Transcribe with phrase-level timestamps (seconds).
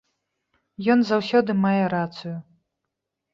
[0.93, 2.33] Ён заўсёды мае рацыю.